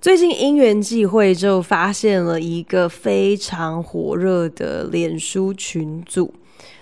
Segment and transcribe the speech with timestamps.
[0.00, 6.32] 最近因缘际会，就发现了一个非常火热的脸书群组。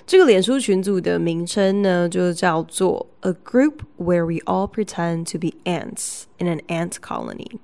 [0.07, 7.59] 这个脸书群组的名称呢，就叫做 A Group Where We All Pretend to Be Ants in an Ant Colony。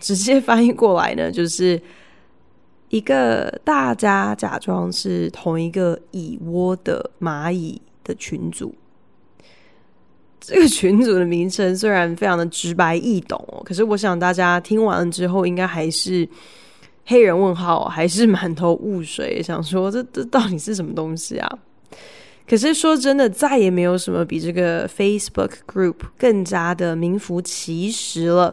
[0.00, 1.80] 直接翻译过来呢，就是
[2.88, 8.74] 一个大家假装是同一个蚁窝的蚂蚁的群组。
[10.44, 16.28] 这个群组的名称虽然非常的直白易懂哦，可是我想大家听完了之后，应该还是
[17.06, 21.58] 黑人问号，还是满头雾水，想说这这到底是什么东西啊？
[22.44, 28.52] 可是说真的，再也没有什么比这个 Facebook Group 更加的名副其实了。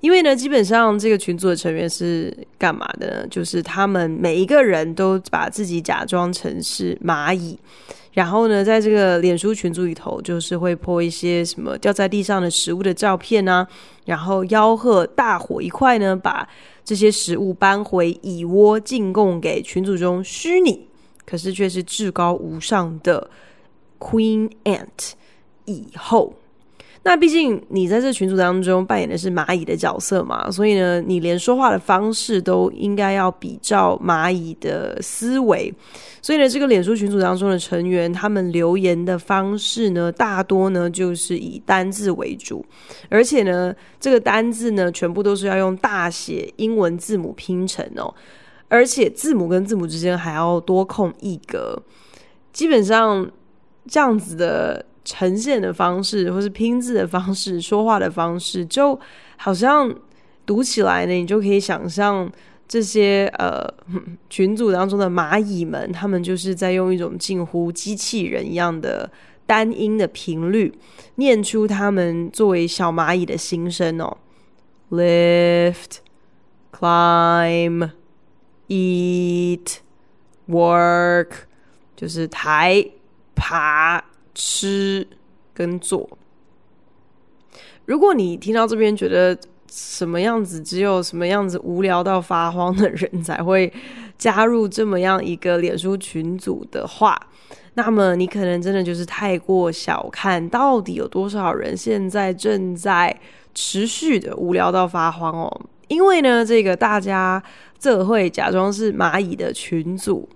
[0.00, 3.26] 因为呢，基本上这个群组的成员是干嘛的呢？
[3.28, 7.58] 就是他们每一个人都把自己假装成是蚂蚁。
[8.16, 13.68] 然后呢，在这个脸书群组里头，就是会泼一些什么掉在地上的食物的照片啊，
[14.06, 16.48] 然后吆喝大伙一块呢，把
[16.82, 20.88] 这些食物搬回蚁窝进贡给群组中虚拟，
[21.26, 23.28] 可是却是至高无上的
[23.98, 25.12] Queen Ant
[25.66, 26.32] 蚁后。
[27.08, 35.72] 那毕竟你在这群组当中扮演的是蚂蚁的角色嘛，所以呢，你连说话的方式都应该要比照蚂蚁的思维。
[36.20, 42.66] 所以呢，这个脸书群组当中的成员，他们留言的方式呢，大多呢就是以单字为主，
[43.08, 48.12] 而且呢，这个单字呢，全部都是要用大写英文字母拼成哦，
[48.66, 51.80] 而且字母跟字母之间还要多空一格，
[52.52, 53.30] 基本上
[53.86, 54.84] 这样子的。
[55.06, 58.98] 呈现的方式，或是拼字的方式，说话的方式，就
[59.36, 59.88] 好像
[60.44, 62.28] 读起来呢，你就可以想象
[62.66, 63.64] 这些呃
[64.28, 69.08] 群组当中的蚂蚁们，他们就是在用一种近乎机器人一样的
[69.46, 70.76] 单音的频率，
[71.14, 74.16] 念出他们作为小蚂蚁的心声哦
[74.90, 75.98] ，lift,
[76.72, 77.90] climb,
[78.66, 79.76] eat,
[80.48, 81.28] work，
[81.94, 82.84] 就是抬、
[83.36, 84.04] 爬。
[84.38, 85.08] 吃
[85.54, 86.06] 跟做，
[87.86, 89.34] 如果你听到这边觉得
[89.70, 93.72] 什么样子，只有什么样子无聊到发慌的人才会
[94.18, 97.18] 加入这么样一个脸书群组的话，
[97.74, 103.18] 那么你可能真的就是太过小看到底有多少人现在正在
[103.54, 105.60] 持续的无聊到发慌哦。
[105.88, 107.42] 因为呢，这个大家
[107.78, 110.28] 这会假装是蚂蚁的群组。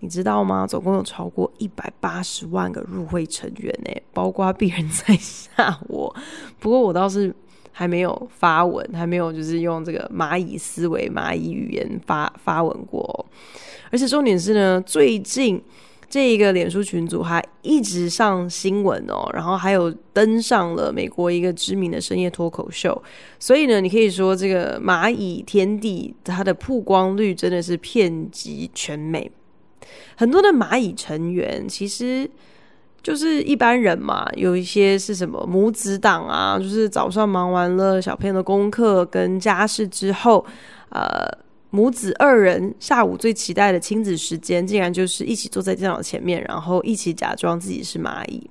[0.00, 0.66] 你知道吗？
[0.66, 6.14] 总共有超过一百八十万个入会成员呢，包括病人在下我。
[6.58, 7.34] 不过我倒是
[7.72, 13.26] 还没有发文，还没有就是用这个蚂蚁思维、蚂蚁语言发发文过。
[13.90, 15.60] 而且重点是呢，最近
[16.10, 23.02] 这一个脸书群组还一直上新闻哦，然后还有登上了美国一个知名的深夜脱口秀。
[23.38, 29.30] 所以呢，你可以说这个蚂蚁天地它的曝光率真的是遍及全美。
[30.16, 32.28] 很多的蚂蚁成员其实
[33.02, 40.44] 就是一般人嘛，有一些是什么母子党啊，就是早上忙完了小朋友的功课跟家事之后，
[40.88, 41.30] 呃，
[41.70, 48.50] 母子二人下午最期待的亲子时间，竟然就是一起坐在电脑前面，然后一起假装自己是蚂蚁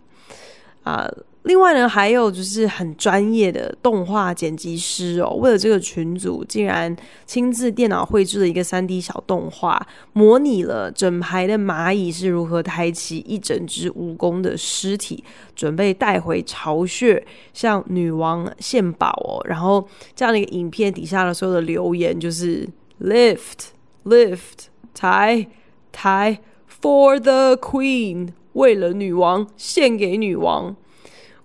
[0.83, 1.05] 啊。
[1.45, 6.93] 另外呢，还有就是很专业的动画剪辑师哦，为了这个群组，竟然
[7.27, 9.79] 亲自电脑绘制了一个 3D 小动画，
[10.13, 15.23] 模拟了整排的蚂蚁是如何抬起一整只蜈蚣的尸体，
[15.55, 17.23] 准备带回巢穴
[17.53, 19.39] 向女王献宝哦。
[19.47, 22.67] 然后这样的一个影片底下的所有的留言就是
[23.03, 23.67] lift
[24.05, 24.65] lift
[24.95, 25.45] 抬
[25.91, 26.39] 抬
[26.81, 30.75] for the queen，为了女王，献给女王。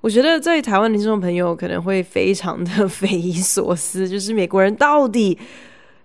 [0.00, 5.36] 我觉得在台湾的听众朋友可能会非常的匪夷所思，就是美国人到底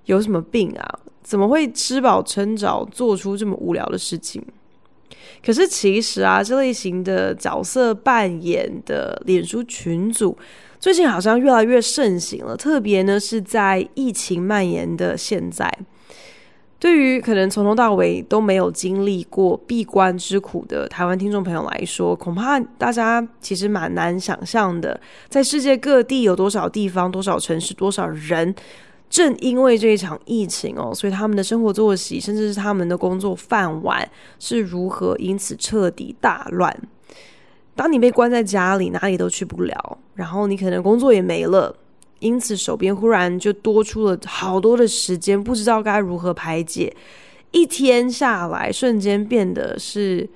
[0.05, 0.99] 有什么病啊？
[1.23, 4.43] 怎么会吃饱撑着做出这么无聊的事情？
[5.43, 10.37] 可是其实啊，这类型的角色扮演的脸书群组
[10.79, 15.71] 最近好像越来越盛行了，特别呢是在疫情蔓延的现在。
[16.77, 24.99] 对于可能从头到尾都没有经历过闭关之苦的台湾听众朋友来说，恐怕大家其实蛮难想象的，
[25.29, 28.53] 在世界各地有多少地方、多少城市、多少人，
[29.09, 34.07] 正因为这一场疫情哦，所以他们的生活作息，甚至是他们的工作饭碗
[34.37, 36.77] 是如何因此彻底大乱。
[37.73, 41.75] 当你被关在家里，哪里都去不了，然后你可能工作也没了，
[42.19, 46.95] 因此手边忽然就多出了好多的时间，不知道该如何排解。
[47.51, 50.27] 一天下来，瞬间变得是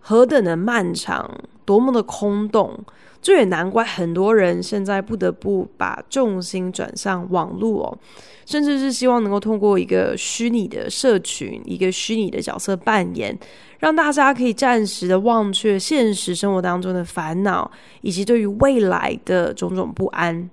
[0.00, 1.30] 何等的漫长，
[1.64, 2.78] 多么的空洞。
[3.22, 7.98] 这也难怪很多人现在不得不把重心转向网络哦，
[8.44, 13.38] 甚至是希望能够通过一个虚拟的社群，一个虚拟的角色扮演。
[13.78, 17.70] 让大家可以暂时的忘却现实生活当中的烦恼，
[18.00, 20.50] 以及对于未来的种种不安。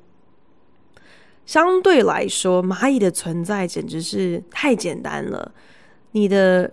[1.49, 5.51] 相对来说，蚂蚁的存在简直是太简单了。
[6.11, 6.71] 你的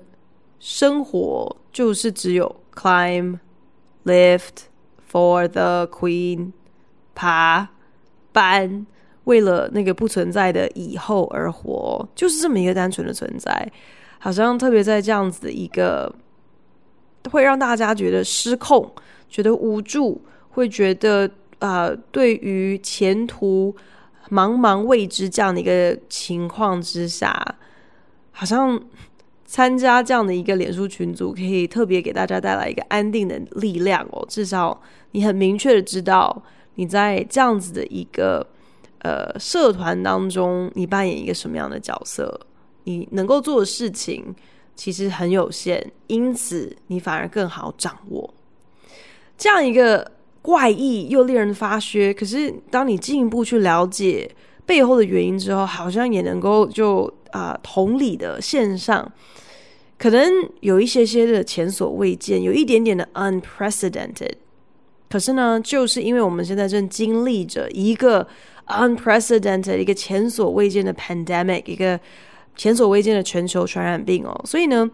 [0.60, 3.38] 生活就是只有 climb,
[4.04, 4.66] lift
[5.10, 6.52] for the queen，
[7.14, 7.70] 爬、
[8.32, 8.84] 搬，
[9.24, 13.72] 为了那个不存在的以后而活，就是这么一个单纯的存在。
[14.18, 16.14] 好像特别在这样子的一个。
[17.30, 18.92] 会让大家觉得失控，
[19.26, 20.20] 觉得无助，
[20.50, 21.26] 会觉得
[21.60, 23.74] 啊、呃，对于前途
[24.30, 27.56] 茫茫未知这样的一个情况之下，
[28.32, 28.80] 好像
[29.44, 34.24] 参加这样的一个脸书群组，可以特别给大家带来一个安定的力量哦。
[34.28, 34.80] 至少
[35.12, 36.42] 你很明确的知道，
[36.74, 38.46] 你在这样子的一个
[39.00, 42.40] 呃社团当中，你扮演一个什么样的角色，
[42.84, 44.34] 你能够做的事情。
[44.74, 48.34] 其实很有限，因此你反而更好掌握
[49.38, 50.12] 这样一个
[50.46, 52.14] 怪异又令人发噱。
[52.14, 54.30] 可是当你进一步去了解
[54.64, 59.12] 背后的原因之后，好像也能够就啊、同理的线上，
[59.98, 64.34] 可能有一些些的前所未见，有一点点的 unprecedented。
[65.10, 68.26] 可是呢，就是因为我们现在正经历着一个
[68.68, 71.98] unprecedented，一个前所未见的 pandemic，一个。
[72.58, 74.90] 前所未见的全球传染病哦，所以呢，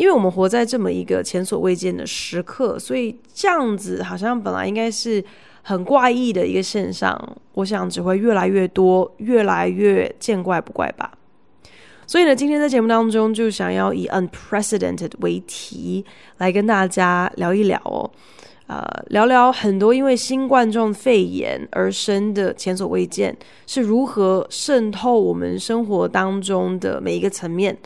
[0.00, 5.22] 因为我们活在这么一个前所未见的时刻，所以这样子好像本来应该是
[5.60, 11.12] 很怪异的一个现象，我想只会越来越多，越来越见怪不怪吧。
[12.06, 16.02] 所以呢，今天在节目当中就想要以 unprecedented 为题
[16.38, 18.10] 来跟大家聊一聊哦。
[18.68, 23.36] 呃，聊聊很多因为新冠状肺炎而生的前所未见
[23.66, 27.76] 是如何渗透我们生活当中的每一个层面，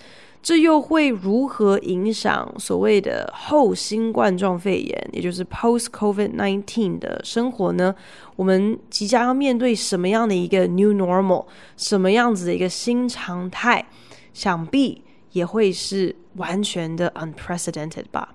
[0.44, 7.94] 这又会如何影响所谓的后新冠状肺炎，也就是 post COVID-19 的生活呢？
[8.36, 11.46] 我们即将要面对什么样的一个 new normal，
[11.78, 13.86] 什么样子的一个新常态？
[14.34, 15.02] 想必
[15.32, 18.34] 也会是完全的 unprecedented 吧。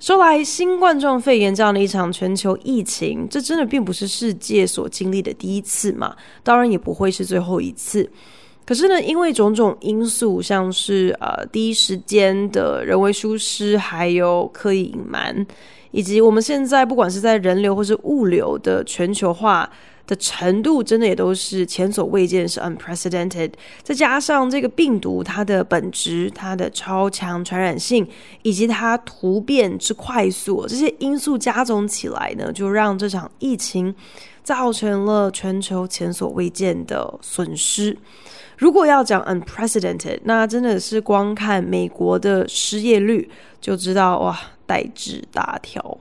[0.00, 8.10] 说来，新冠状肺炎这样的一场全球疫情，这真的并不是世界所经历的第一次嘛，当然也不会是最后一次。
[8.70, 15.44] 可是呢，因为种种因素，像是呃第一时间的人为疏失，还有刻意隐瞒，
[15.90, 19.68] 以及我们现在不管是在人流或是物流的全球化。
[20.06, 23.52] 的程度真的也都是前所未见，是 unprecedented。
[23.80, 28.04] 再加上这个病毒它的本质、它的超强传染性，
[28.42, 33.94] 以及它突变之快速，这些因素加总起来呢，就让这场疫情
[34.42, 37.96] 造成了全球前所未见的损失。
[38.58, 43.30] 如果要讲 unprecedented，那真的是光看美国的失业率
[43.60, 45.98] 就知道哇，代志大条。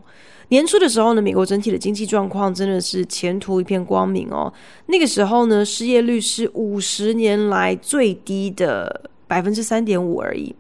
[0.50, 4.51] 年初的时候呢，美国整体的经济状况真的是前途一片光明哦。
[4.88, 10.53] 那个时候呢，失业率是五十年来最低的百分之三点五而已。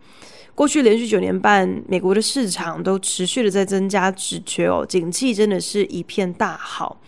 [0.53, 7.01] 过去连续九年半，美国的市场都持续的在增加职缺哦，景气真的是一片大好。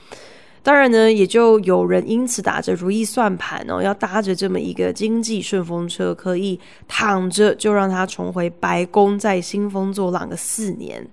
[0.64, 11.08] 当然呢，也就有人因此打着如意算盘哦，要搭着这么一个经济顺风车，可以躺着就让它重回白宫，再兴风作浪个四年。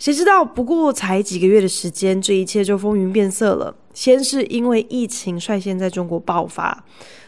[0.00, 3.72] 谁知道，不过才几个月的时间，这一切就风云变色了。
[3.92, 6.84] 先是因为疫情率先在中国爆发，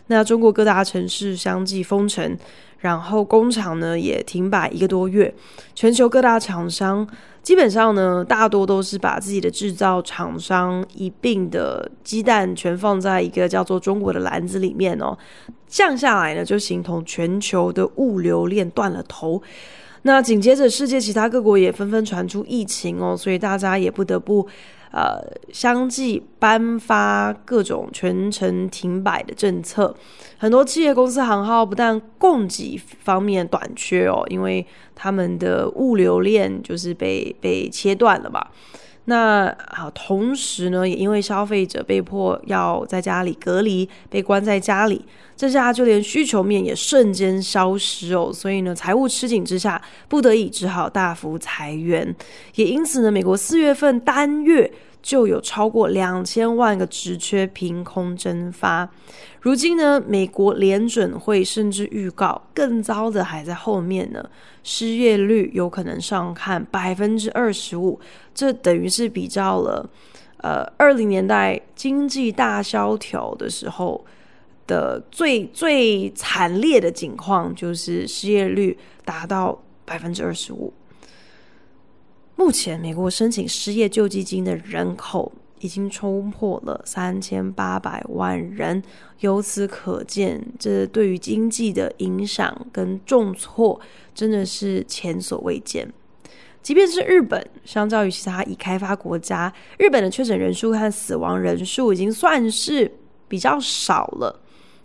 [0.08, 2.36] 那中国各大城市相继封城，
[2.80, 5.32] 然后工厂呢也停摆一个多月。
[5.76, 7.06] 全球各大厂商
[7.46, 15.16] 基本上呢，大多都是把自己的制造厂商一并的鸡蛋全放在一个叫做中国的篮子里面哦。
[15.68, 19.40] 降下来呢，就形同全球的物流链断了头。
[20.02, 24.44] 那紧接着，世界其他各国也纷纷传出疫情哦，所以大家也不得不，
[24.96, 25.22] 呃，
[25.52, 29.94] 相继颁发各种全程停摆的政策。
[30.38, 38.46] 很多企业公司行号不但供给方面短缺哦，因为他们的物流链就是被被切断了嘛。
[39.08, 45.04] 那啊，同时呢，也因为消费者被迫要在家里隔离，被关在家里，
[45.36, 48.32] 这下就连需求面也瞬间消失哦。
[48.32, 52.16] 所以呢，财务吃紧之下，不得已只好大幅裁员。
[52.56, 54.68] 也因此呢，美国四月份单月
[55.06, 58.90] 就有超过两千万个职缺凭空蒸发。
[59.40, 64.28] 如今呢，美国联准会甚至预告，更糟的还在后面呢。
[64.64, 68.00] 失业率有可能上看百分之二十五，
[68.34, 69.88] 这等于是比较了，
[70.38, 74.04] 呃，二零年代经济大萧条的时候
[74.66, 80.74] 的最最惨烈的景况，就是失业率达到百分之二十五。
[82.36, 88.82] 目前，美国申请失业救济金的人口已经冲破了三千八百万人，
[89.20, 93.80] 由此可见，这对于经济的影响跟重挫。
[94.14, 95.86] 真的是前所未见。
[96.62, 102.90] 即便是日本，相较于其他已开发国家，日本的确诊人数和死亡人数已经算是
[103.28, 104.40] 比较少了。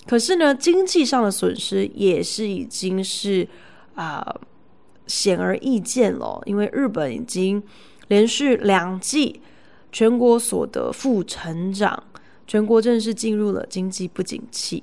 [0.06, 3.48] 可是呢，经济上的损失也是已经是
[3.96, 4.36] 啊、
[5.12, 6.42] 显而易见了。
[6.46, 7.62] 因为日本已经
[8.08, 9.42] 连续两季
[9.92, 12.02] 全国所得负成长，
[12.48, 14.82] 全国正式进入了经济不景气。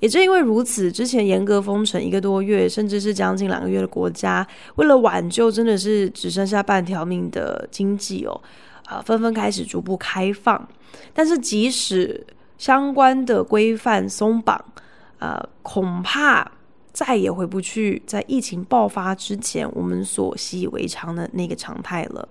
[0.00, 8.40] 也正因为如此，之前严格封城一个多月，甚至是将近两个月的国家，为了挽救真的是只剩下半条命的经济哦，
[8.86, 10.68] 啊，纷纷开始逐步开放。
[11.12, 12.24] 但是即使
[12.58, 14.64] 相关的规范松绑，
[15.18, 16.50] 啊，恐怕
[16.94, 22.26] 再也回不去在疫情爆发之前我们所习以为常的那个常态了。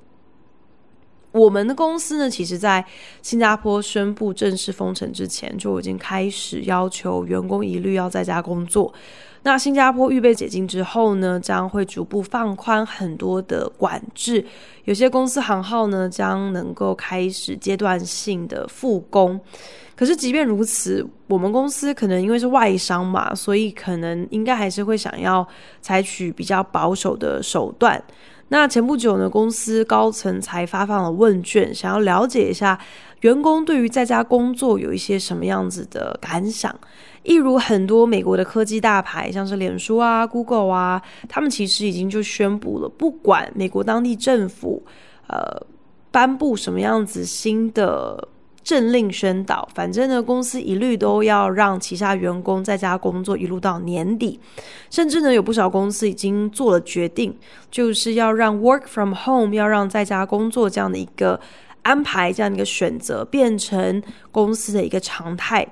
[1.34, 2.86] 我们的公司呢，其实，在
[3.24, 8.93] 新加坡宣布正式封城之前，就已经开始要求员工一律要在家工作。
[9.41, 14.46] 那新加坡预备解禁之后呢，将会逐步放宽很多的管制，
[14.86, 19.41] 有些公司行号呢，将能够开始阶段性的复工。
[20.03, 25.48] 可是，即便如此，我们公司可能因为是外商嘛，所以可能应该还是会想要
[25.79, 28.03] 采取比较保守的手段。
[28.50, 32.77] 那前不久呢，公司高层才发放了问卷，想要了解一下
[33.22, 36.77] 员工对于在家工作有一些什么样子的感想。
[37.24, 44.83] 一如很多美国的科技大牌，像是脸书啊、Google 啊，他们其实已经就宣布了，不管美国当地政府
[45.27, 45.65] 呃
[46.12, 48.27] 颁布什么样子新的。
[48.63, 54.39] 政令宣导，反正呢，公司一律都要让旗下员工在家工作，一路到年底。
[54.89, 57.36] 甚至呢，有不少公司已经做了决定，
[57.70, 61.39] 就是要让 work from home，要让在家工作这样的一个
[61.82, 64.01] 安排，这样一个选择变成
[64.32, 65.67] 公司的一个常态。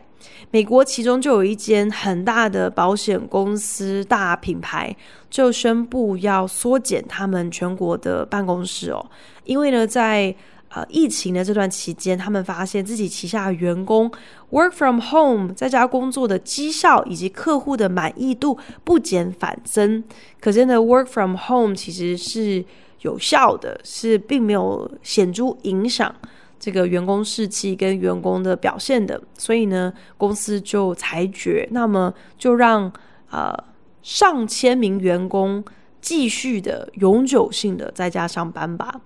[0.52, 4.96] 美国其中就有一间很大的保险公司大品牌，
[5.30, 9.04] 就宣布要缩减他们全国的办公室哦，
[9.46, 10.36] 因为呢，在
[10.74, 14.10] 呃，疫情的这段期间，他们发现自己旗下的员工
[14.51, 20.01] work from home 在家工作的绩效以及客户的满意度不减反增。
[20.40, 22.63] 可见的 work from home 其实是
[23.01, 26.16] 有效的，是并没有显著影响
[26.58, 29.22] 这个员工士气跟员工的表现的。
[29.38, 32.90] 所以呢，公司就裁决，那么就让
[33.30, 33.54] 呃
[34.01, 35.62] 上千名员工
[36.00, 39.01] 继续的永久性的在家上班吧。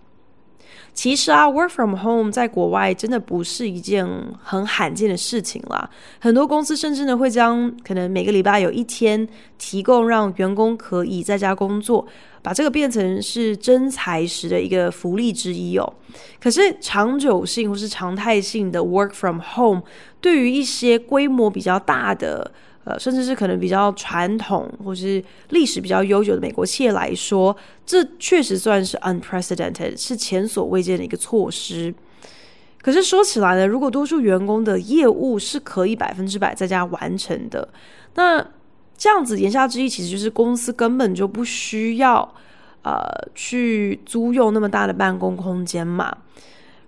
[0.96, 4.08] 其实啊，work from home 在国外真的不是一件
[4.42, 5.88] 很罕见的事情啦。
[6.20, 12.08] 很多公司甚至呢会将可能每个礼拜有一天提供让员工可以在家工作，
[12.42, 15.94] 把这个变成是真才时的一个福利之一哦。
[16.42, 19.84] 可是长久性或是常态性的 work from home，
[20.22, 22.50] 对于一些规模比较大的。
[22.86, 31.94] 呃，甚至是可能比较传统或是历史比较悠久的美国企业来说，这确实算是 unprecedented，是前所未见的一个措施。
[32.82, 37.68] 可是说起来呢，如果多数员工的业务是可以百分之百在家完成的，
[38.14, 38.46] 那
[38.96, 42.36] 这样子言下之意，其实就是公司根本就不需要
[42.84, 46.16] 呃去租用那么大的办公空间嘛。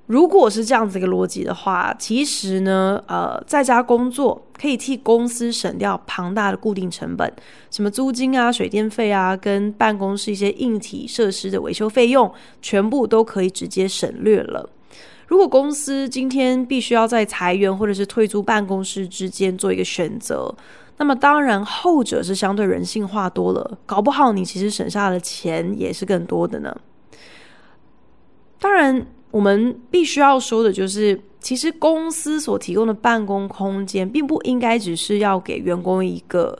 [0.08, 7.30] 如果是这样子一个逻辑的话，其实呢，呃，在家工作可以替公司省掉庞大的固定成本，
[7.70, 14.70] 什么租金啊、水电费啊，跟办公室一些硬体设施的维修费用，全部都可以直接省略了。
[15.28, 20.56] 如果公司今天必须要在裁员或者是退租办公室之间做一个选择，
[20.96, 26.74] 那么当然后者是相对人性化多了，搞不好你其实省下的钱也是更多的呢。
[28.58, 29.06] 当然。
[29.32, 36.58] 我们必须要说的就是，其实公司所提供的办公空间，并不应该只是要给员工一个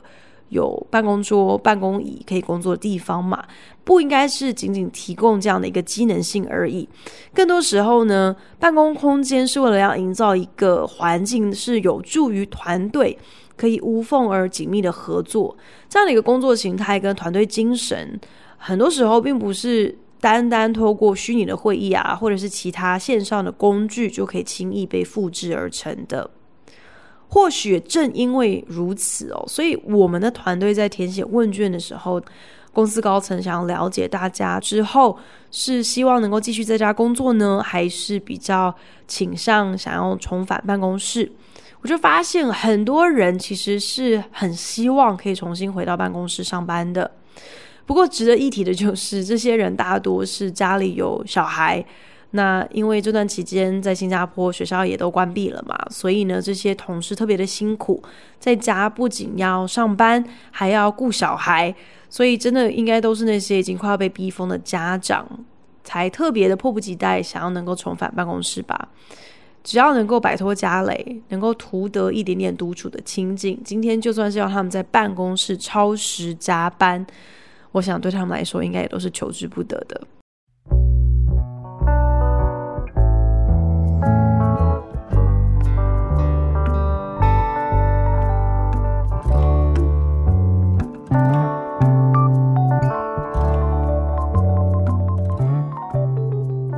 [0.50, 3.44] 有办公桌、办公椅可以工作的地方嘛，
[3.84, 6.88] 不应该是仅仅提供这样的一个机能性而已。
[7.34, 13.18] 更多时候呢，办公空间是为了要营造一个环境，是有助于团队
[13.56, 15.56] 可以无缝而紧密的合作。
[15.88, 18.18] 这样的一个工作形态跟团队精神，
[18.56, 26.30] 很多时候并不是单单透过虚拟的会议啊，或者是其他线上的工具就可以轻易被复制而成的。
[27.28, 32.20] 或许正因为如此哦，所以我们的团队在填写问卷的时候，
[32.72, 35.18] 公司高层想要了解大家之后，
[35.50, 38.74] 是希望能够继续在家工作呢，还是比较
[39.06, 41.30] 倾向想要重返办公室？
[41.82, 47.10] 我就发现很多人其实是很希望可以重新回到办公室上班的。
[47.88, 51.82] 不过值得一提的就是， 这些人大多是家里有小孩。
[52.32, 58.02] 那因为这段期间在新加坡学校也都关闭了嘛，所以呢，这些同事特别的辛苦，
[58.38, 61.74] 在家不仅要上班，还要顾小孩，
[62.10, 65.26] 所以真的应该都是那些已经快要被逼疯的家长，
[65.82, 68.90] 才特别的迫不及待想要能够重返办公室吧。
[69.64, 77.06] 只要能够摆脱家累，能够图得一点点独处的清静，今天就算是要他们在办公室超时加班，
[77.72, 80.00] 我想对他们来说应该也都是求之不得的。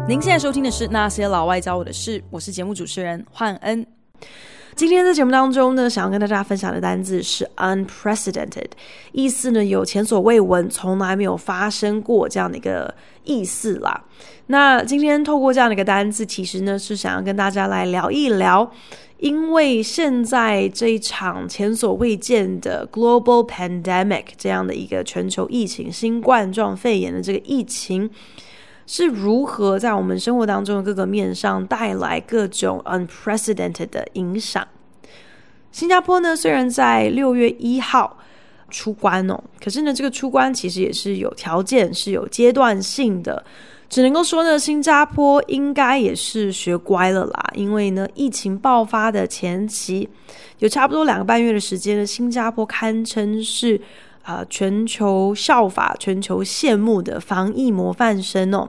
[0.09, 3.87] 您现在收听的是《那些老外教我的事》，我是节目主持人焕恩。
[4.76, 8.70] 今天在节目当中呢，想要跟大家分享的单字是 unprecedented，
[9.12, 14.04] 意思呢有前所未闻、从来没有发生过这样的一个意思啦。
[14.46, 18.70] 那今天透过这样的一个单字，其实呢是想要跟大家来聊一聊，
[19.18, 28.08] 因为现在这一场前所未见的 global pandemic 这样的一个全球疫情，新冠状肺炎的这个疫情。
[28.92, 34.66] 是如何在我们生活当中的各个面上带来各种 unprecedented 的影响？
[35.70, 38.18] 新加坡呢，虽然在六月一号
[38.68, 43.44] 出关哦，可是呢，这个出关其实也是有条件，是有阶段性的。
[43.88, 50.09] 只能够说呢，新加坡应该也是学乖了啦，因为呢，疫情爆发的前期
[50.59, 53.81] 有差不多两个半月的时间呢，新加坡堪称是。
[54.22, 58.68] 啊、全球效法、全球羡慕的防疫模范生哦，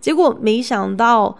[0.00, 1.36] 结果没想到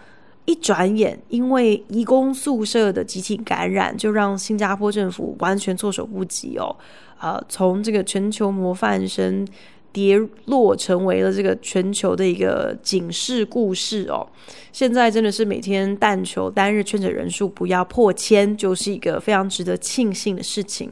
[0.47, 6.75] 一转眼，因为移工宿舍的集体感染，就让新加坡政府完全措手不及哦。
[7.19, 9.47] 啊、呃，从这个全球模范生
[9.93, 14.27] 跌落成为了这个全球的一个警示故事哦。
[14.73, 20.91] 现在真的是每天但求单日确诊人数不要破千，就是一个非常值得庆幸的事情。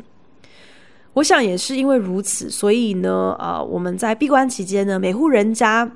[1.19, 5.91] 我想也是因为如此，所以呢，呃，我们在闭关期间呢，每户人家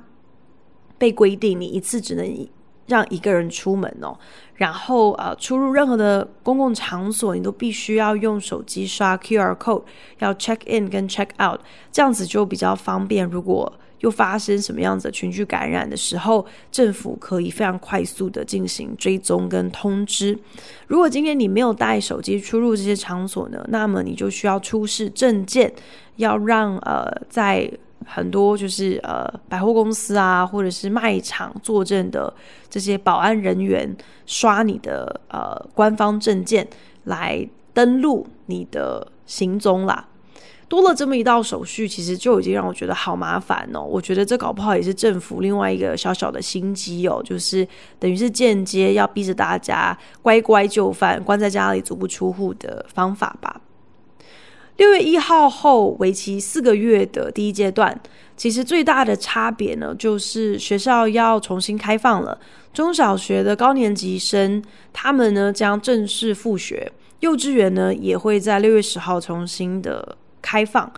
[0.99, 2.49] 被规定你一次只能
[2.89, 4.19] 让一个人出门哦，
[4.57, 9.85] 然后呃，出入任何的公共场所，你都必须要用手机刷 QR code，
[10.19, 11.61] 要 check in 跟 check out，
[11.93, 13.25] 这样子就比较方便。
[13.25, 20.39] 如果又发生什么样子的群聚感染的时候，政府可以非常快速的进行追踪跟通知。
[20.87, 25.73] 如果今天你没有带手机出入这些场所呢，那么你就需要出示证件，
[26.17, 27.71] 要让呃在
[28.05, 32.33] 很多就是呃百货公司啊或者是卖场坐镇的
[32.69, 36.67] 这些保安人员刷你的呃官方证件
[37.05, 40.09] 来登录你的行踪啦。
[40.73, 43.83] 多了这么一道手续，其实就已经让我觉得好麻烦哦。
[43.83, 53.61] 我觉得这搞不好也是政府另外一个小小的心机哦，就是等于是间接要逼着大家乖乖就范，关在家里足不出户的方法吧。
[54.79, 58.01] 六月一号后，为期四个月的第一阶段，
[58.39, 62.41] 其实最大的差别呢，就是学校要重新开放了。
[62.73, 70.17] 中小学的高年级生，他们呢将正式复学，幼稚园呢也会在六月十号重新的。
[70.43, 70.93] 开放，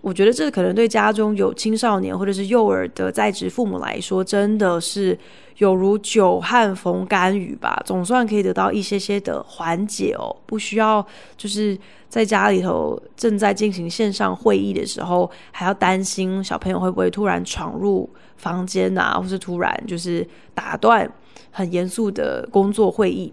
[0.00, 5.16] 我觉得这可能对家中有青少年或者是幼儿的在职父母来说，真的是
[5.58, 11.06] 有如久旱逢甘雨吧，总算可以得到一些些的缓解哦，不需要
[11.36, 11.78] 就是
[12.08, 21.10] 在家里头正在进行线上会议的时候，还要担心小朋友会不会突然闯入房间啊，或是突然就是打断
[21.50, 23.32] 很严肃的工作会议。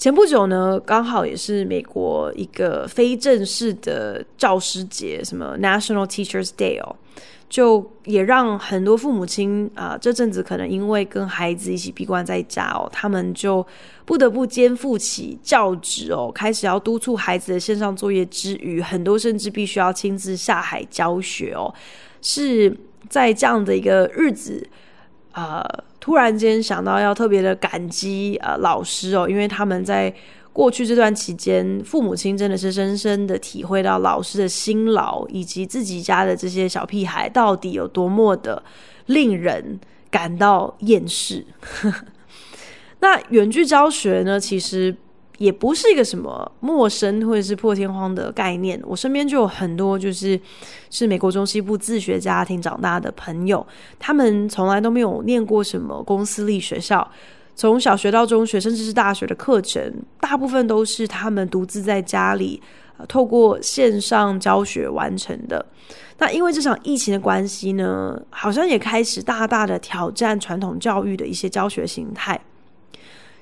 [0.00, 6.96] 前不久呢，刚好也是美国一个非正式的教师节，什么 National Teachers Day 哦，
[7.50, 13.64] 就也让很多父母亲啊、呃，这阵子可能因为跟孩子一起闭关在家哦，他们就
[14.06, 21.70] 不得不肩负起教职哦，开始要督促孩子的线上作业之余，很多甚至必须要亲自下海教学哦。
[22.22, 22.74] 是
[23.10, 24.66] 在这样的一个日子，
[25.32, 25.62] 呃，
[26.00, 30.12] 突然间想到要特别的感激呃老师哦，因为他们在。
[30.52, 38.60] 过去这段期间，父母亲真的是深深的体会到老师的辛劳，以及自己家的这些小屁孩到底有多么的
[39.06, 39.78] 令人
[40.10, 41.46] 感到厌世。
[42.98, 44.94] 那远距教学呢，其实
[45.40, 48.78] 也不是一个什么陌生或者是破天荒的概念。
[48.84, 50.38] 我身边就有很多就是
[50.90, 53.66] 是美国中西部自学家庭长大的朋友，
[53.98, 57.10] 他们从来都没有念过什么公私立学校。
[57.56, 62.62] 从小学到中学，甚至是大学的课程，大部分都是他们独自在家里，
[63.08, 65.64] 透过线上教学完成的。
[66.18, 72.38] 那因为这场疫情的关系呢，好像也开始大大的挑战传统教育的一些教学形态。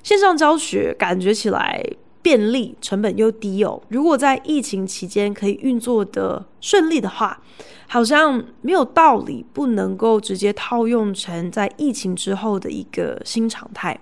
[0.03, 1.83] 线上教学感觉起来
[2.21, 3.81] 便利，成本又低哦。
[3.89, 7.41] 如果在疫情期间可以运作得顺利的话，
[7.87, 13.99] 好像没有道理不能够直接套用成在疫情之后的一个新常态。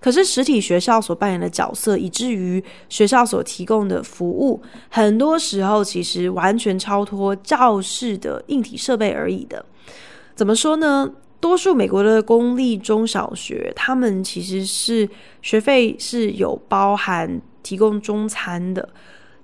[0.00, 4.60] 可是实体学校所扮演的角色，以至于学校所提供的服务，
[4.90, 9.64] 很多时候其实完全超脱教室的硬体设备而已的。
[10.34, 11.10] 怎么说呢？
[11.44, 15.06] 多数美国的公立中小学，他们其实是
[15.42, 18.88] 学费是有包含提供中餐的。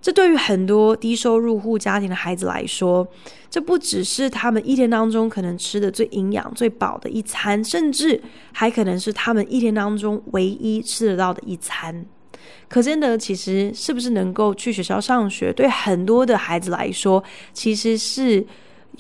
[0.01, 3.07] 这对于很多低收入户家庭的孩子来说，
[3.51, 8.19] 这不只是他们一天当中可能吃的最营养、最饱的一餐，甚至
[8.51, 12.07] 还可能是他们一天当中唯一吃得到的一餐。
[12.67, 18.43] 可见得，其实是不是能够去学校上学，对很多的孩子来说，其实是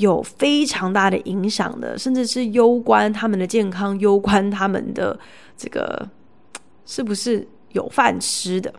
[0.00, 5.18] 有非常大的影响的，甚至是攸关他们的健康，攸关他们的
[5.58, 6.08] 这个
[6.86, 8.72] 是不是有饭吃的。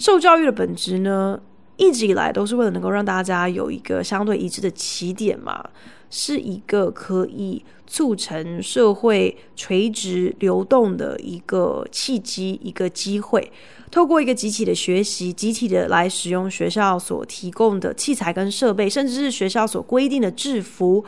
[0.00, 1.40] 受教育的本质呢，
[1.76, 5.64] 一直以来都是为了能够让大家有一个相对一致的起点嘛，
[6.10, 13.52] 是一个可以促成社会垂直流动的一个契机、一个机会。
[13.90, 21.04] 透过一个集体的学习，集体的来使用学校所提供的器材跟设备，甚至是学校所规定的制服。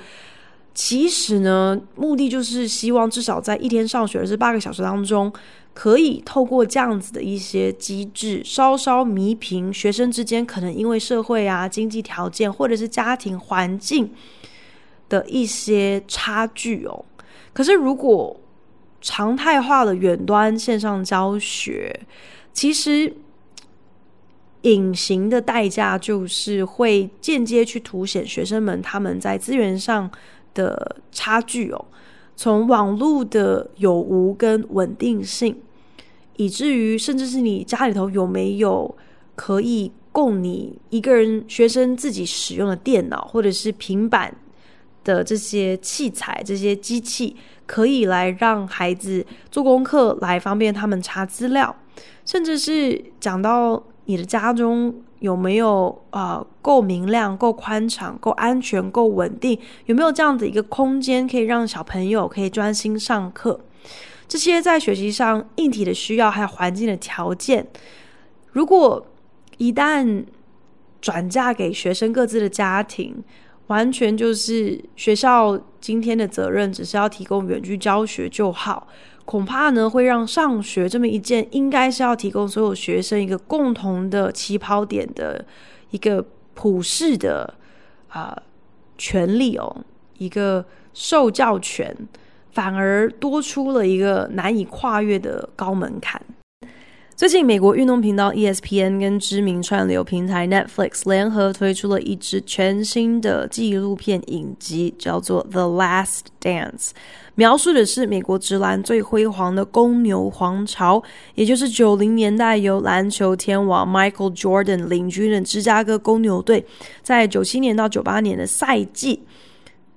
[0.74, 5.32] 其实呢，目的就是希望至少在一天上学的这八个小时当中。
[5.74, 14.10] 可以透过这样子的一些机制，稍稍弥平学生之间可能因为社会啊、经济条件或者是家庭环境
[15.08, 17.04] 的一些差距哦。
[17.52, 18.38] 可是如果
[19.00, 22.00] 常态化的远端线上教学，
[22.52, 23.14] 其实
[24.62, 30.10] 隐形的代价就是会间接去凸显学生们他们在资源上
[30.54, 31.84] 的差距哦。
[32.36, 35.56] 从网络的有无跟稳定性。
[36.36, 38.96] 以至于，甚至是你家里头有没有
[39.34, 44.32] 可以供你一个人学生自己使用的电脑或者是平板
[45.04, 51.74] 的这些器材、这些机器，可以来让孩子做功课，来方便他们查资料，
[52.24, 63.60] 甚至是讲到你的家中有没有啊、呃、够明亮、够宽敞、够安全、够稳定，有没有这样的一个空间可以让小朋友可以专心上课。
[64.26, 67.66] 这些在学习上硬体的需要，还有环境的条件，
[68.52, 69.06] 如果
[69.56, 70.24] 一旦
[71.00, 73.24] 转嫁给学生各自的家庭，
[73.68, 78.86] 完全就是学校今天的责任，只是要提供远距教学就好，
[79.24, 85.44] 恐怕呢会让上学这么一件应该是要提供所有学生一个共同的起跑点的
[85.90, 86.22] 一个
[86.54, 87.54] 普世的
[88.08, 88.36] 啊、
[88.98, 89.84] 权利哦，
[90.18, 91.96] 一个受教权。
[92.50, 96.20] 反而多出了一个难以跨越的高门槛。
[97.18, 106.70] 最近，美国运动频道 ESPN 跟知名串流平台 Netflix 联合推出了一支全新的纪录片影集，叫做《The Last Dance》，
[107.34, 111.02] 描述的是美国直篮最辉煌的公牛皇朝，
[111.34, 116.64] 也就是九零年代由篮球天王 Michael Jordan 领军的芝加哥公牛队，
[117.02, 119.20] 在九七年到九八年的赛季。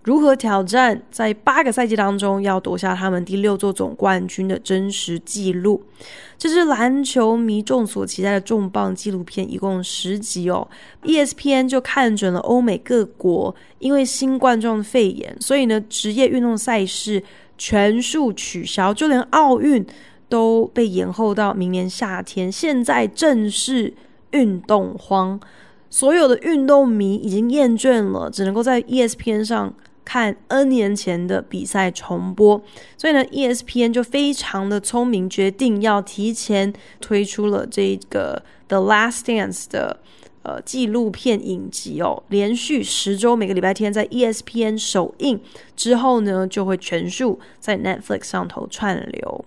[0.03, 5.83] 如何挑战在八个赛季当中要夺下他们第六座总冠军的真实记录？
[6.39, 10.67] 这是篮球迷众所期待的重磅纪录片，一共十集哦。
[11.03, 17.21] ESPN 就看准了欧美各国因为新冠状肺炎，所以呢，职业运动赛事
[17.59, 19.85] 全数取消，就连奥运
[20.27, 22.51] 都被延后到明年夏天。
[22.51, 23.93] 现在正是
[24.31, 25.39] 运动荒。
[25.93, 32.61] 所有的运动迷已经厌倦了，只能够在 ESPN 上看 N 年前的比赛重播，
[32.97, 39.99] 所以呢，ESPN 就非常的聪明，决定要提前推出了这个 The Last Dance 的
[40.43, 45.39] 呃纪录片影集哦，连续十周每个礼拜天在 ESPN 首映。
[45.75, 49.45] 之后呢，就会全数在 Netflix 上头串流。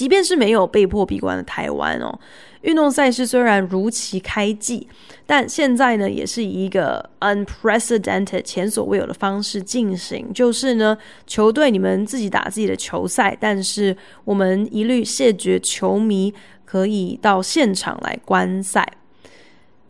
[0.00, 2.18] 即便是没有被迫闭关的台湾哦，
[2.62, 4.88] 运动赛事虽然如期开季，
[5.26, 16.32] 但现在呢也是以一个 unprecedented 前所未有的方式进行，就是呢球队你们自己打自己的球赛，但是我们一律谢绝球迷
[16.64, 18.90] 可以到现场来观赛。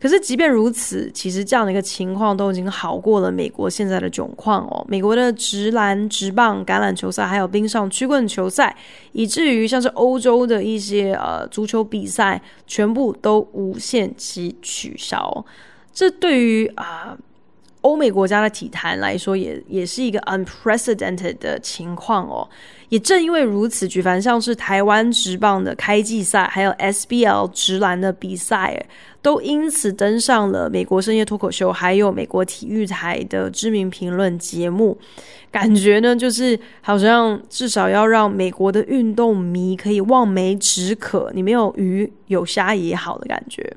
[0.01, 4.83] 可是，即便如此，其实这样的一个情况都已经好过了美国现在的窘况哦。
[4.89, 8.75] 美国的直篮、直棒、橄榄球赛，还有冰上曲棍球赛，
[9.11, 15.45] 以至于像是欧洲的一些呃足球比赛，全部都无限期取消。
[15.93, 17.15] 这对于啊。
[17.81, 22.47] 欧美国家的体坛来说也，也是一个 unprecedented 的情况哦。
[22.89, 28.85] 也正因为如此，举凡像是台湾职棒的开季赛，还有 SBL 直篮的比赛，
[29.21, 34.97] 都因此登上了美国深夜脱口秀，还有美国体育台的知名评论节目。
[35.49, 43.75] 感觉呢，就是好像至少要让美国的运动迷可以望梅止渴，你没有鱼有虾也好的感觉。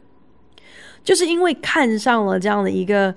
[1.03, 3.15] 就是因为看上了这样的一个。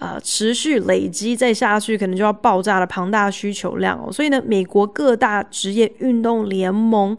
[0.00, 4.10] 呃，持续累积再下去，可能就要爆炸的庞大需求量哦。
[4.10, 7.14] 所以呢，美国各大职业运动联盟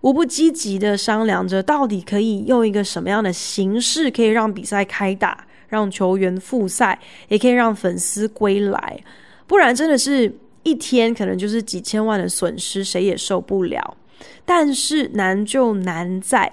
[0.00, 8.98] 无不积极的商量着，到底可以用一个什么样的形式，可以让比赛开打，让球员复赛，也可以让粉丝归来。
[9.46, 13.96] 不然，真的是一天可能就是几千万的损失，谁也受不了。
[14.44, 16.52] 但是难就难在，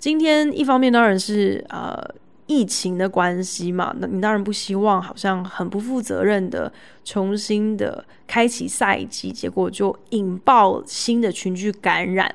[0.00, 2.04] 今天一方面当然是呃。
[2.52, 6.70] 疫情的关系嘛，那你当然不希望好像很不负责任的
[7.02, 12.34] 重新的开启赛季，结果就引爆新的群聚感染。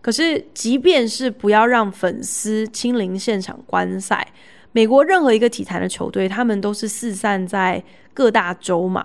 [0.00, 4.24] 可是，即便是不要让粉丝亲临现场观赛，
[4.70, 7.82] 美国任何一个体坛的球队，他们都是四散在
[8.14, 9.04] 各大洲嘛。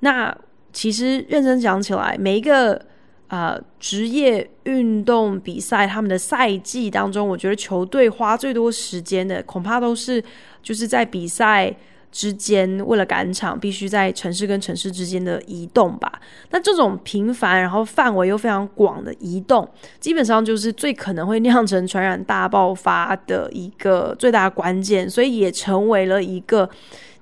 [0.00, 0.34] 那
[0.72, 2.89] 其实认真讲起来，每一个。
[3.30, 10.22] 啊、呃，职业运动比赛他们的赛季当中，我觉得球队花最多时间的，恐怕都是
[10.64, 11.72] 就是在比赛
[12.10, 16.20] 之间，为了赶场，必须在城市跟城市之间的移动吧。
[16.50, 19.68] 那这种频繁，然后范围又非常广的移动，
[20.00, 26.68] 基本上就是最可能会酿成传染大爆发的一个最大关键，所以也成为了一个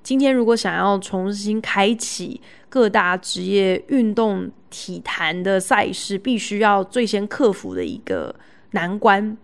[0.01, 2.41] 今天如果想要重新开启。
[2.69, 8.33] 各大职业运动体坛的赛事必须要最先克服的一个
[8.71, 9.35] 难关，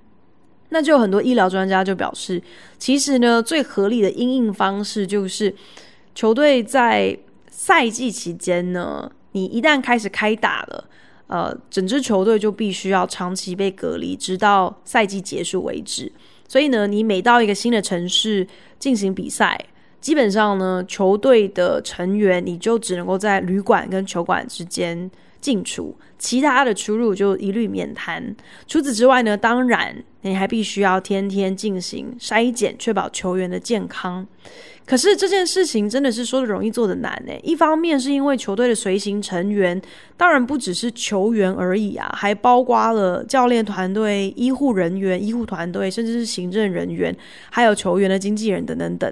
[0.69, 2.39] 那就有很多医疗专家就表示，
[2.77, 5.53] 其实呢，最合理的因应方式就是
[6.13, 7.17] 球队在
[7.49, 10.87] 赛季期间呢，你一旦开始开打了，
[11.25, 16.11] 呃，整支球队就必须要长期被隔离，直到赛季结束为止。
[16.47, 19.59] 所以呢，你每到一个新的城市进行比赛。
[20.05, 25.09] 基本上呢，球队的成员你就只能够在旅馆跟球馆之间
[25.41, 28.35] 进出，其他的出入就一律免谈。
[28.67, 34.23] 除此之外呢，当然你还必须要天天进行筛检，确保球员的健康。
[34.85, 37.33] 可是这件事情真的是说的容易做的难呢。
[37.41, 39.81] 一方面是因为球队的随行成员
[40.15, 47.17] 当然不只是球员而已啊，还包括了教练团队、医护人员、医护团队，甚至是行政人员，
[47.49, 49.11] 还有球员的经纪人等等等。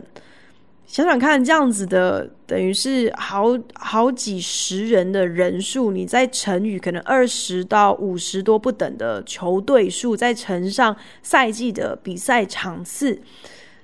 [0.85, 13.19] 想想看，这样子的等于是好好几十人的人数，你再乘以可能二十到五十多不等的球队数，再乘上赛季的比赛场次，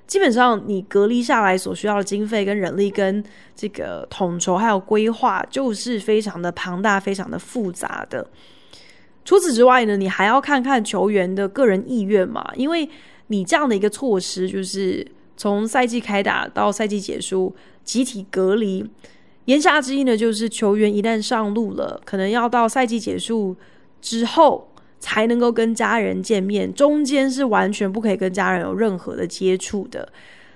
[0.05, 3.23] 基本上你隔离下来所需要的经费跟人力跟
[3.55, 8.27] 这个统筹还有规划，就是非常的庞大、非常的复杂的。
[9.25, 12.87] 除此之外呢，你还要看看球员的个人意愿嘛，因为
[13.27, 15.07] 你这样的一个措施就是。
[15.39, 18.85] 从赛季开打到赛季结束，集体隔离。
[19.45, 23.55] 言下之意呢，就是球员一旦上路了，可能要到赛季结束
[24.01, 30.11] 之后才能够跟家人见面，中间是完全不可以跟家人有任何的接触的。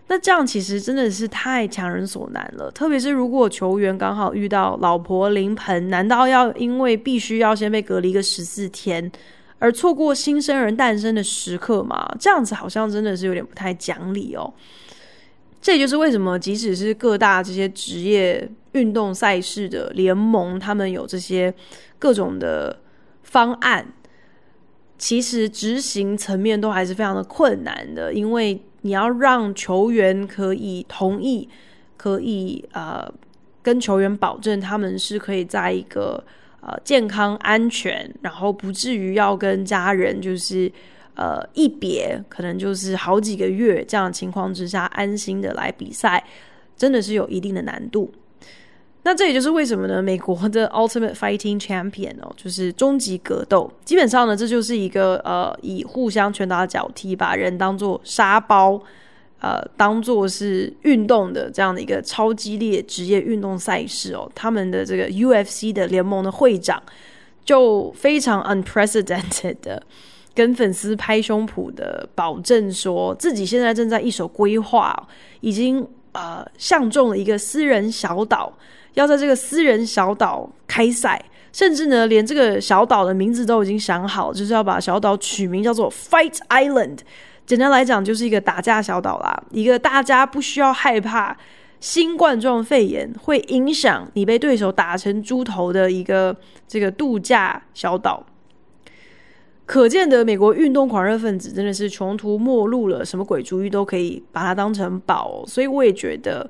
[0.07, 2.69] 那这样其实真的是太强人所难了。
[2.69, 9.09] 特别是如果球员刚好遇到老婆临盆，难道要因为必须要先被隔离个十四天？
[9.63, 14.53] 而错过新生儿诞生的时刻嘛，这样子好像真的是有点不太讲理哦。
[15.61, 21.53] 这也就是为什么，即使是各大这些职业运动赛事的联盟，他们有这些
[21.97, 22.77] 各种的
[23.21, 23.87] 方案，
[24.97, 31.47] 其实执行层面都还是非常的困难的，因为你要让球员可以同意，
[31.95, 33.09] 可以呃
[33.61, 36.21] 跟球员保证他们是可以在一个
[36.65, 40.71] 呃健康安全，然后不至于要跟家人就是
[41.15, 46.23] 呃一别，可能就是好几个月这样的情况之下安心的来比赛，
[46.75, 48.11] 真的是有一定的难度。
[49.05, 50.01] 那这也就是为什么呢？
[50.01, 58.81] 美国的 Ultimate Fighting Champion 哦，就是终极格斗，基本上呢，这就是一个呃，以互相拳打脚踢，把人当做沙包，
[59.43, 64.31] 呃，当做是运动的这样的一个超激烈职业运动赛事哦。
[64.33, 66.81] 他们的这个 UFC 的联盟的会长
[67.43, 69.83] 就非常 unprecedented 的
[70.33, 75.07] 跟粉丝拍胸脯的保证，说自己现在正在一手规划，
[75.41, 78.51] 已经呃，相中了一个私人小岛。
[78.93, 81.19] 要在这个私人小岛开赛，
[81.51, 86.99] 甚至呢，连这个小岛的名字都已经想好，就是要把小岛取名叫做 Fight Island。
[87.45, 91.35] 简单来讲，就是一个打架小岛啦，一个大家不需要害怕
[91.79, 96.35] 新冠状肺炎会影响你被对手打成猪头的一个
[96.67, 98.25] 这个度假小岛。
[99.65, 106.49] 可见的美国运动狂热分子真的是穷途末路了，什么鬼主意都可以把它当成宝，所以我也觉得。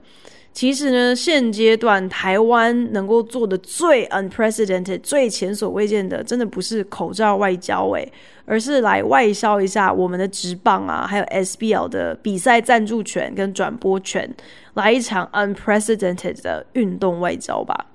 [0.54, 8.08] 其实呢，现阶段台湾能够做的最 unprecedented、最前所未见的，真的不是口罩外交诶，
[8.46, 14.30] 而是来外销一下我们的直棒啊，还有 SBL 的比赛赞助权跟转播权，
[14.76, 17.93] 来一场 unprecedented 的运动外交吧。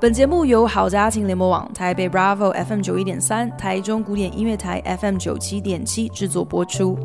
[0.00, 6.96] 本节目由好家庭联播网、台北 Bravo FM 九一点三、台中古典音乐台 FM 九七点七制作播出。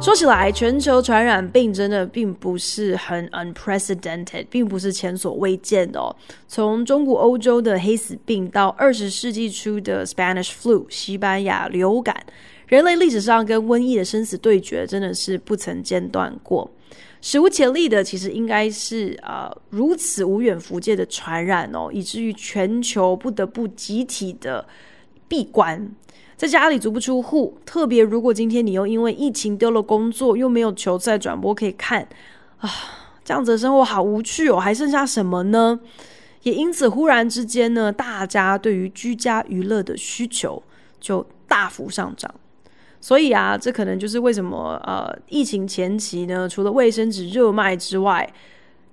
[0.00, 6.16] 说起来，全球传染病真的并不是很 unprecedented，并不是前所未见的哦。
[6.48, 12.16] 从中古欧洲的黑死病到二十世纪初的 Spanish flu 西班牙流感，
[12.72, 16.70] 人类历史上跟瘟疫的生死对决真的是不曾间断过。
[17.20, 24.66] 史无前例的，其实应该是啊、呃，如此无远弗届的传染哦，以至于全球不得不集体的
[25.28, 25.86] 闭关，
[26.34, 27.58] 在家里足不出户。
[27.66, 32.08] 特别如果今天你又因为疫情丢了工作，又没有球赛转播可以看
[32.56, 32.70] 啊，
[33.22, 35.78] 这样子的生活好无趣哦，还剩下什么呢？
[36.44, 40.62] 也因此，忽然之间呢，大家对于居家娱乐的需求
[40.98, 42.34] 就大幅上涨。
[43.02, 48.32] 所以啊，这可能就是为什么呃，疫情前期呢，除了卫生纸热卖之外，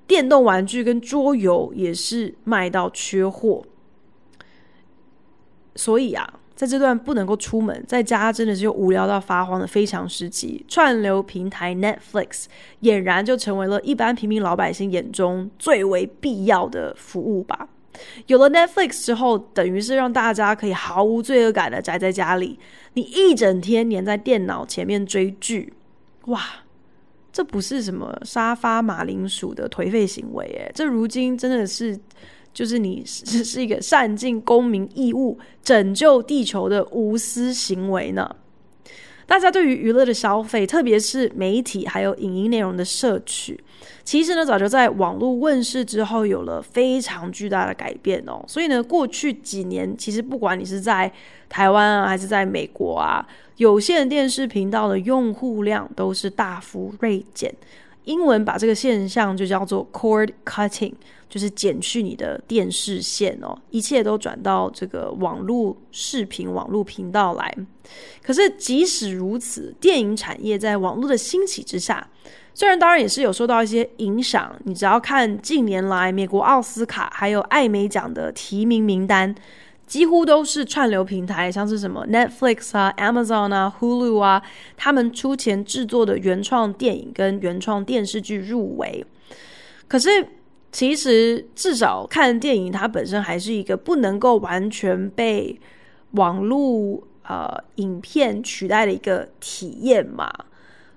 [0.07, 3.63] 电动玩具跟桌游也是卖到缺货。
[5.75, 12.45] 所以啊，在这段不能够出门，在家真的是又无聊到发慌的非常时期，串流平台 Netflix
[12.81, 17.69] 俨然就成为了一般平民老百姓眼中最为必要的服务吧。
[18.27, 22.59] 有了 Netflix 之后，等于是让大家可以毫无罪恶感的宅在家里，
[22.93, 25.73] 你一整天黏在电脑前面追剧，
[26.25, 26.41] 哇，
[27.31, 31.99] 这不是什么沙发马铃薯的颓废行为诶，这如今真的是，
[32.53, 38.35] 就是你是是一个善尽公民义务、拯救地球的无私行为呢。
[39.29, 43.63] 大家对于娱乐的消费，特别是媒体还有影音内容的摄取，
[44.03, 48.43] 其实呢，早就在网络问世之后有了非常巨大的改变哦。
[48.47, 51.09] 所以呢，过去几年，其实不管你是在
[51.47, 53.23] 台湾啊，还是在美国啊，
[53.57, 57.53] 有线电视频道的用户量都是大幅锐减。
[58.05, 60.93] 英文把这个现象就叫做 cord cutting，
[61.29, 67.55] 就是剪去你的电视线哦，一切都转到这个网络视频、网络频道来。
[68.23, 72.09] 可是即使如此，电影产业在网络的兴起之下，
[72.53, 74.53] 虽然当然也是有受到一些影响。
[74.65, 79.33] 你只要看近年来美国奥斯卡还有艾美奖的提名名单。
[79.87, 84.39] 几乎都是串流平台，像是什么 Netflix 啊、Amazon 啊、Hulu 啊，
[84.77, 89.03] 他们出钱制作的原创电影跟原创电视剧入围。
[89.87, 90.09] 可是，
[90.71, 95.59] 其实至少看电影，它本身还是一个不能够完全被
[96.11, 100.31] 网络呃影片取代的一个体验嘛。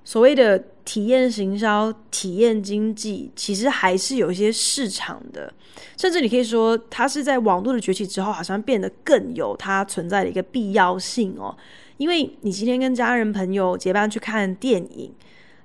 [0.05, 5.53] 所谓的体验行销、体验经济，其实还是有一些市场的。
[5.97, 11.57] 甚至你可以说，它是在网络的崛起之后，好像变得更有它存在的一个必要性哦。
[11.99, 15.13] 因为你今天跟家人朋友结伴去看电影，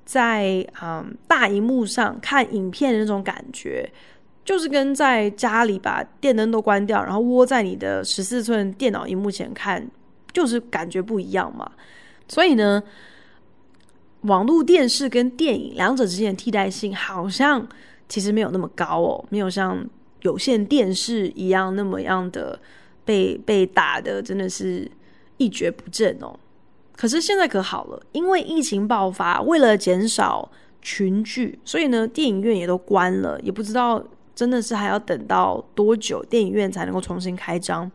[0.08, 3.88] 在嗯大荧幕上看影片的那种感觉，
[4.43, 9.86] 就是跟在家里把电灯都关掉，然后窝在你的十四寸电脑荧幕前看，
[10.32, 11.70] 就是感觉不一样嘛。
[12.28, 12.82] 所以呢。
[14.22, 17.66] 网络电视跟电影两者之间的替代性好像
[18.10, 19.88] 其实没有那么高哦，没有像
[20.24, 22.60] 有线电视一样那么样的
[23.05, 24.89] 被被打的真的是
[25.38, 26.38] 一蹶不振哦。
[26.98, 34.04] 可是现在可好了，因为疫情爆发，为了减少群聚，所以呢电影院也都关了，也不知道
[34.36, 37.89] 真的是还要等到多久电影院才能够重新开张。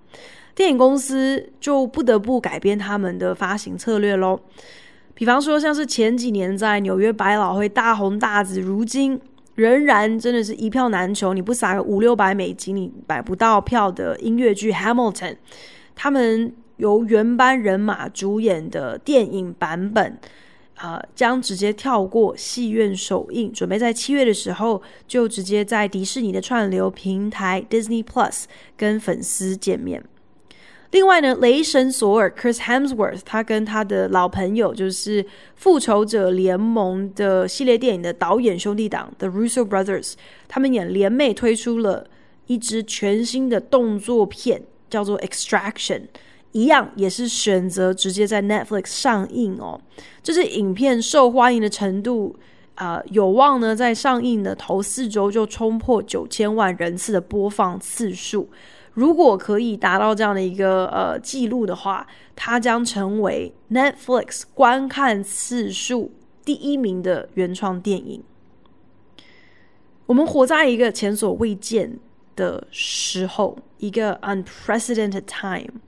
[0.55, 4.39] 电影公司就不得不改变他们的发行策略喽。
[5.15, 9.21] 比方说，像是前几年在纽约百老汇大红大紫，如今
[9.55, 11.35] 仍然真的是一票难求。
[11.35, 15.33] 你不撒个五六百美金，你买不到票的音乐剧《Hamilton》，
[15.95, 20.18] 他们由原班人马主演的电影版本，
[20.74, 30.03] 啊、将直接跳过戏院首映，准备在七月的时候就直接在迪士尼的串流平台 Disney Plus 跟粉丝见面。
[30.91, 35.24] 另外呢，雷神索尔 Chris Hemsworth，他跟他的老朋友就是
[35.55, 40.14] 复仇者联盟的系列电影的导演兄弟档 The Russo Brothers，
[40.49, 42.09] 他们也联袂推出了
[42.47, 46.03] 一支全新的动作片，叫做 Extraction，
[46.53, 49.81] 一样也是选择直接在 Netflix 上映哦。
[50.23, 52.37] 这支影片受欢迎的程度
[52.75, 58.49] 啊、有望呢在上映的头四周就冲破九千万人次的播放次数。
[58.95, 66.13] 如果可以达到这样的一个呃记录的话，它将成为 Netflix 观看次数
[66.45, 68.23] 第一名的原创电影。
[70.07, 71.99] 我们活在一个前所未见
[72.37, 75.80] 的时候，一个 unprecedented time。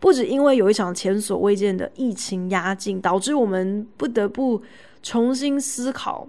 [0.00, 4.60] 不只因为有一场前所未见的疫情压境，导致我们不得不
[5.02, 6.26] 重新思考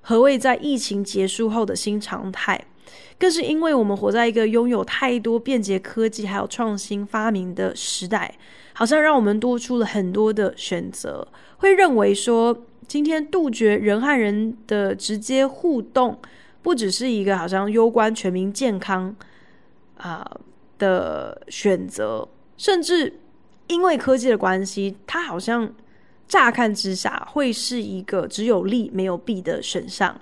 [0.00, 2.62] 何谓在疫情结束后的新常态。
[3.18, 8.36] 更是因为我们活在一个拥有太多便捷科技还有创新发明的时代，
[8.72, 11.26] 好像让我们多出了很多的选择。
[11.56, 12.56] 会认为说，
[12.86, 16.18] 今天杜绝人和人的直接互动，
[16.64, 19.14] 不只是一个好像攸关全民健康
[19.98, 20.28] 啊、
[20.78, 23.20] 的选择，甚至
[23.66, 25.70] 因为科技的关系，它好像
[26.26, 30.18] 乍看之下会是一个只有利没有弊的选项。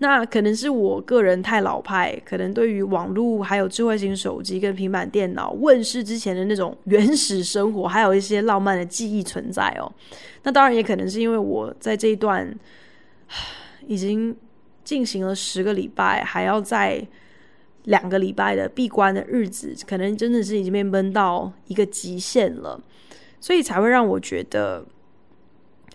[0.00, 9.90] 那可能是我个人太老派，可能对于网络还有智慧型手机跟平板电脑问世之前的那种原始生活，还有一些浪漫的记忆存在哦。
[10.42, 12.52] 那当然也可能是因为我在这一段
[13.86, 14.36] 已经
[14.88, 17.06] 进行了十个礼拜，还要在
[17.84, 22.82] 两个礼拜的闭关的日子，可能真的是已经被闷到一个极限了，
[23.38, 24.86] 所以才会让我觉得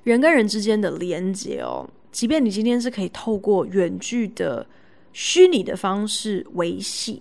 [0.04, 1.90] 人跟人之间的连接哦。
[2.12, 4.64] 即便你今天是可以透过远距的
[5.12, 7.20] 虚拟的方式维系，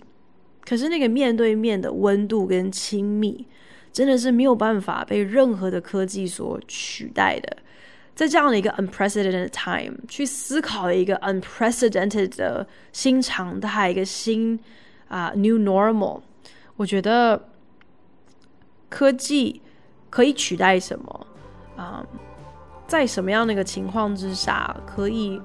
[0.67, 3.47] 可是那个面对面的温度跟亲密，
[3.91, 7.57] 真的是没有办法被任何的科技所取代的。
[8.23, 14.57] 在这样的一个 unprecedented time，去思考一个 unprecedented 的新常态，一个新
[15.09, 16.21] 啊、new normal，
[16.77, 17.49] 我觉得
[18.89, 19.61] 科技
[20.09, 21.27] 可以取代什么
[21.75, 22.07] 啊
[22.87, 25.43] 在什么样的一个情况之下，可以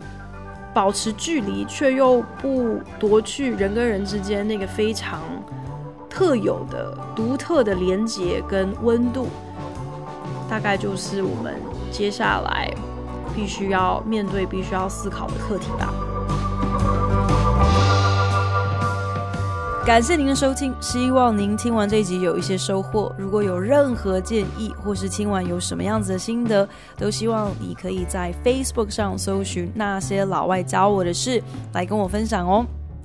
[0.72, 5.24] 保持距离，却又不夺去人跟人之间那个非常
[6.08, 9.30] 特有的、独特的连接跟温度？
[10.48, 11.56] 大概就是我们
[11.92, 12.74] 接下来
[13.36, 15.94] 必须要面对、必须要思考的课题吧。
[19.86, 23.10] 感谢您的收听，希望您听完这一集有一些收获。
[23.18, 26.68] 如果有任何建议，或是听完有什么样子的心得，
[26.98, 32.66] 都希望你可以在 Facebook 上搜寻那些老外教我的事，来跟我分享哦。